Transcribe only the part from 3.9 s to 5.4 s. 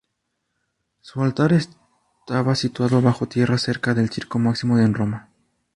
del Circo Máximo en Roma.